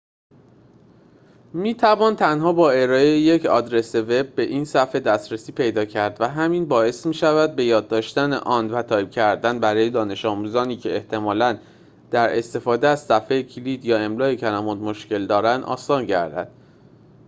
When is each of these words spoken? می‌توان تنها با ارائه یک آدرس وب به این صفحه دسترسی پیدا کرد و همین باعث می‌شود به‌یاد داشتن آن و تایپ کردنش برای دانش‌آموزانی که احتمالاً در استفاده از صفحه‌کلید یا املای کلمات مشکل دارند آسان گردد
می‌توان 1.53 2.15
تنها 2.15 2.53
با 2.53 2.71
ارائه 2.71 3.09
یک 3.09 3.45
آدرس 3.45 3.95
وب 3.95 4.35
به 4.35 4.43
این 4.43 4.65
صفحه 4.65 5.01
دسترسی 5.01 5.51
پیدا 5.51 5.85
کرد 5.85 6.21
و 6.21 6.27
همین 6.27 6.65
باعث 6.67 7.05
می‌شود 7.05 7.55
به‌یاد 7.55 7.87
داشتن 7.87 8.33
آن 8.33 8.71
و 8.71 8.81
تایپ 8.83 9.11
کردنش 9.11 9.59
برای 9.61 9.89
دانش‌آموزانی 9.89 10.77
که 10.77 10.95
احتمالاً 10.95 11.57
در 12.11 12.37
استفاده 12.37 12.87
از 12.87 13.05
صفحه‌کلید 13.05 13.85
یا 13.85 13.97
املای 13.97 14.37
کلمات 14.37 14.77
مشکل 14.77 15.25
دارند 15.25 15.63
آسان 15.63 16.05
گردد 16.05 16.51